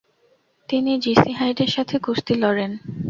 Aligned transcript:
তিনি 0.69 0.91
G 1.03 1.13
C 1.21 1.31
হাইডের 1.39 1.69
সাথে 1.75 1.95
কুস্তি 2.05 2.33
লড়েন। 2.43 2.71